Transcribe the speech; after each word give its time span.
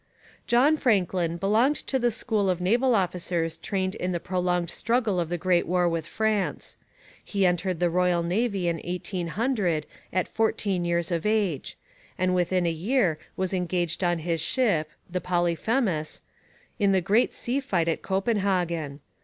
John 0.47 0.77
Franklin 0.77 1.37
belonged 1.37 1.75
to 1.75 1.99
the 1.99 2.09
school 2.09 2.49
of 2.49 2.59
naval 2.59 2.95
officers 2.95 3.55
trained 3.55 3.93
in 3.93 4.13
the 4.13 4.19
prolonged 4.19 4.71
struggle 4.71 5.19
of 5.19 5.29
the 5.29 5.37
great 5.37 5.67
war 5.67 5.87
with 5.87 6.07
France. 6.07 6.77
He 7.23 7.45
entered 7.45 7.79
the 7.79 7.87
Royal 7.87 8.23
Navy 8.23 8.67
in 8.67 8.77
1800 8.77 9.85
at 10.11 10.27
fourteen 10.27 10.85
years 10.85 11.11
of 11.11 11.23
age, 11.27 11.77
and 12.17 12.33
within 12.33 12.65
a 12.65 12.71
year 12.71 13.19
was 13.37 13.53
engaged 13.53 14.03
on 14.03 14.17
his 14.17 14.41
ship, 14.41 14.89
the 15.07 15.21
Polyphemus, 15.21 16.21
in 16.79 16.93
the 16.93 17.01
great 17.01 17.35
sea 17.35 17.59
fight 17.59 17.87
at 17.87 18.01
Copenhagen. 18.01 19.01